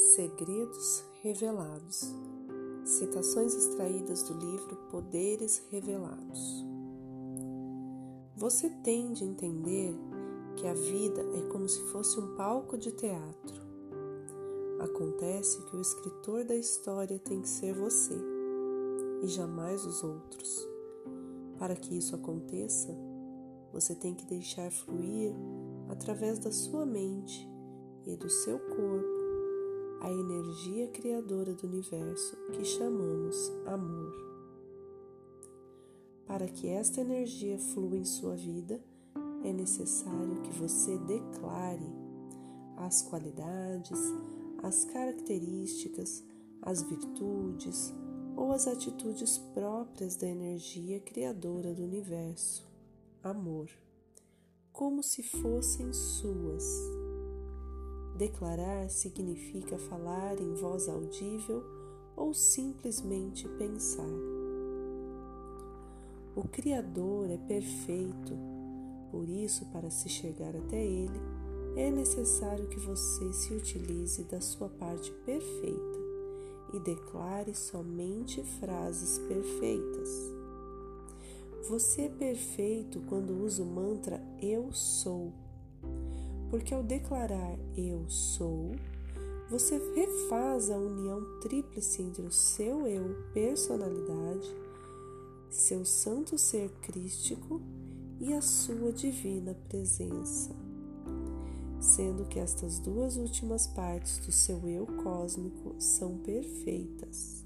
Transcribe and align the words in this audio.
Segredos 0.00 1.04
Revelados 1.22 2.10
Citações 2.86 3.54
extraídas 3.54 4.22
do 4.22 4.32
livro 4.32 4.74
Poderes 4.90 5.62
Revelados. 5.70 6.64
Você 8.34 8.70
tende 8.82 9.22
a 9.22 9.26
entender 9.26 9.94
que 10.56 10.66
a 10.66 10.72
vida 10.72 11.20
é 11.36 11.42
como 11.52 11.68
se 11.68 11.82
fosse 11.92 12.18
um 12.18 12.34
palco 12.34 12.78
de 12.78 12.90
teatro. 12.92 13.60
Acontece 14.80 15.62
que 15.66 15.76
o 15.76 15.82
escritor 15.82 16.44
da 16.44 16.56
história 16.56 17.18
tem 17.18 17.42
que 17.42 17.48
ser 17.48 17.74
você 17.74 18.16
e 19.22 19.26
jamais 19.26 19.84
os 19.84 20.02
outros. 20.02 20.66
Para 21.58 21.76
que 21.76 21.98
isso 21.98 22.16
aconteça, 22.16 22.96
você 23.70 23.94
tem 23.94 24.14
que 24.14 24.24
deixar 24.24 24.72
fluir 24.72 25.34
através 25.90 26.38
da 26.38 26.50
sua 26.50 26.86
mente 26.86 27.46
e 28.06 28.16
do 28.16 28.30
seu 28.30 28.58
corpo 28.58 29.19
a 30.00 30.10
energia 30.10 30.88
criadora 30.88 31.52
do 31.52 31.66
universo 31.66 32.36
que 32.52 32.64
chamamos 32.64 33.52
amor. 33.66 34.12
Para 36.26 36.46
que 36.48 36.68
esta 36.68 37.00
energia 37.00 37.58
flua 37.58 37.98
em 37.98 38.04
sua 38.04 38.34
vida, 38.34 38.82
é 39.44 39.52
necessário 39.52 40.40
que 40.42 40.50
você 40.58 40.96
declare 40.98 41.86
as 42.76 43.02
qualidades, 43.02 43.98
as 44.62 44.84
características, 44.84 46.24
as 46.62 46.82
virtudes 46.82 47.92
ou 48.36 48.52
as 48.52 48.66
atitudes 48.66 49.38
próprias 49.52 50.16
da 50.16 50.26
energia 50.26 51.00
criadora 51.00 51.74
do 51.74 51.82
universo, 51.82 52.66
amor, 53.22 53.68
como 54.72 55.02
se 55.02 55.22
fossem 55.22 55.92
suas. 55.92 56.64
Declarar 58.20 58.90
significa 58.90 59.78
falar 59.78 60.38
em 60.38 60.52
voz 60.52 60.90
audível 60.90 61.64
ou 62.14 62.34
simplesmente 62.34 63.48
pensar. 63.56 64.04
O 66.36 66.46
Criador 66.46 67.30
é 67.30 67.38
perfeito, 67.38 68.36
por 69.10 69.26
isso, 69.26 69.64
para 69.72 69.88
se 69.88 70.10
chegar 70.10 70.54
até 70.54 70.84
Ele, 70.84 71.18
é 71.76 71.90
necessário 71.90 72.68
que 72.68 72.78
você 72.78 73.32
se 73.32 73.54
utilize 73.54 74.22
da 74.24 74.42
sua 74.42 74.68
parte 74.68 75.10
perfeita 75.24 75.98
e 76.74 76.80
declare 76.80 77.54
somente 77.54 78.44
frases 78.60 79.18
perfeitas. 79.20 80.10
Você 81.70 82.02
é 82.02 82.10
perfeito 82.10 83.00
quando 83.08 83.42
usa 83.42 83.62
o 83.62 83.66
mantra 83.66 84.22
Eu 84.42 84.70
sou 84.74 85.32
porque 86.50 86.74
ao 86.74 86.82
declarar 86.82 87.56
eu 87.76 88.04
sou, 88.08 88.72
você 89.48 89.80
refaz 89.94 90.68
a 90.68 90.76
união 90.76 91.40
tríplice 91.40 92.02
entre 92.02 92.22
o 92.22 92.32
seu 92.32 92.86
eu, 92.86 93.16
personalidade, 93.32 94.52
seu 95.48 95.84
santo 95.84 96.36
ser 96.36 96.70
crístico 96.82 97.60
e 98.20 98.34
a 98.34 98.42
sua 98.42 98.92
divina 98.92 99.56
presença, 99.68 100.50
sendo 101.80 102.24
que 102.26 102.38
estas 102.38 102.80
duas 102.80 103.16
últimas 103.16 103.68
partes 103.68 104.18
do 104.18 104.32
seu 104.32 104.68
eu 104.68 104.86
cósmico 105.02 105.74
são 105.78 106.18
perfeitas. 106.18 107.44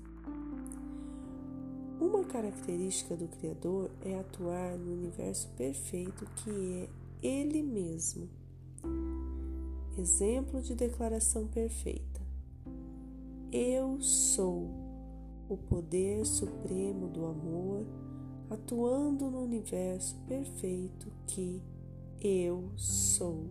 Uma 2.01 2.25
característica 2.25 3.17
do 3.17 3.29
Criador 3.29 3.91
é 4.03 4.19
atuar 4.19 4.77
no 4.77 4.93
universo 4.93 5.49
perfeito 5.57 6.27
que 6.37 6.51
é 7.23 7.27
Ele 7.27 7.63
mesmo 7.63 8.29
Exemplo 9.97 10.61
de 10.61 10.75
declaração 10.75 11.47
perfeita. 11.47 12.21
Eu 13.53 14.01
sou 14.01 14.69
o 15.49 15.57
poder 15.57 16.27
supremo 16.27 17.07
do 17.07 17.25
amor 17.25 17.87
atuando 18.51 19.31
no 19.31 19.41
universo 19.41 20.17
perfeito 20.27 21.13
que 21.29 21.63
eu 22.21 22.73
sou. 22.77 23.45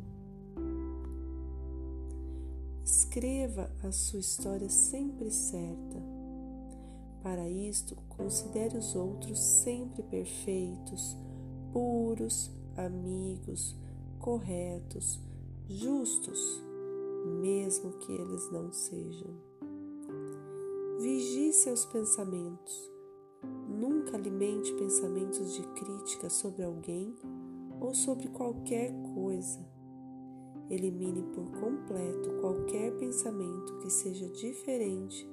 Escreva 2.84 3.72
a 3.82 3.94
sua 3.94 4.20
história 4.20 4.68
sempre 4.68 5.32
certa. 5.32 5.98
Para 7.22 7.48
isto, 7.48 7.96
considere 8.10 8.78
os 8.78 8.96
outros 8.96 9.40
sempre 9.40 10.04
perfeitos, 10.04 11.16
puros, 11.72 12.52
amigos, 12.76 13.78
corretos, 14.20 15.22
justos, 15.74 16.64
mesmo 17.42 17.94
que 17.94 18.12
eles 18.12 18.52
não 18.52 18.72
sejam. 18.72 19.32
Vigie 21.00 21.52
seus 21.52 21.86
pensamentos. 21.86 22.92
Nunca 23.68 24.16
alimente 24.16 24.72
pensamentos 24.76 25.54
de 25.54 25.64
crítica 25.74 26.30
sobre 26.30 26.64
alguém 26.64 27.16
ou 27.82 27.94
sobre 27.94 28.28
qualquer 28.30 28.94
coisa. 29.16 29.60
Elimine 30.70 31.24
por 31.34 31.52
completo 31.60 32.30
qualquer 32.40 32.96
pensamento 32.98 33.78
que 33.80 33.90
seja 33.90 34.30
diferente 34.30 35.28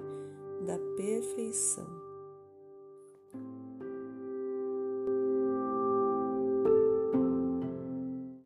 da 0.67 0.79
perfeição. 0.97 2.00